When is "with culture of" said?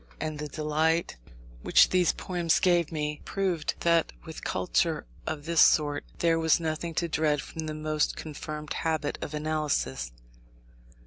4.25-5.45